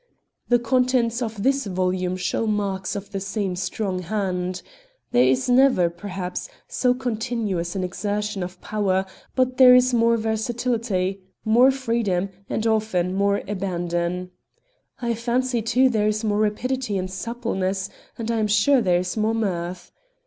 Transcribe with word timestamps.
The 0.49 0.57
contents 0.57 1.21
of 1.21 1.43
this 1.43 1.67
volume 1.67 2.17
show 2.17 2.47
marks 2.47 2.95
of 2.95 3.11
the 3.11 3.19
same 3.19 3.55
strong 3.55 3.99
hand. 3.99 4.63
There 5.11 5.25
is 5.25 5.47
never, 5.47 5.91
perhaps, 5.91 6.49
so 6.67 6.95
continuous 6.95 7.75
an 7.75 7.83
exertion 7.83 8.41
of 8.41 8.59
power; 8.61 9.05
but 9.35 9.57
there 9.57 9.75
is 9.75 9.93
more 9.93 10.17
versatility, 10.17 11.21
more 11.45 11.69
freedom, 11.69 12.29
and 12.49 12.65
often 12.65 13.13
more 13.13 13.43
abandon. 13.47 14.31
I 15.03 15.13
fancy, 15.13 15.61
too, 15.61 15.87
there 15.87 16.07
is 16.07 16.23
more 16.23 16.39
rapidity 16.39 16.97
and 16.97 17.07
suppleness, 17.11 17.91
and 18.17 18.31
I 18.31 18.39
am 18.39 18.47
sure 18.47 18.81
there 18.81 19.01
is 19.01 19.15
more 19.15 19.35
mirth. 19.35 19.91